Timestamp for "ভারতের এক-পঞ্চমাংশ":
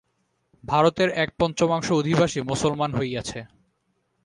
0.63-1.87